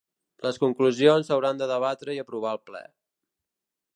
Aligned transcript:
Les 0.45 0.55
conclusions 0.63 1.29
s’hauran 1.31 1.61
de 1.61 1.69
debatre 1.73 2.17
i 2.17 2.19
aprovar 2.25 2.57
al 2.57 2.61
ple. 2.71 2.81